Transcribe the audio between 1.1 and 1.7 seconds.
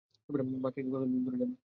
ধরে জানো?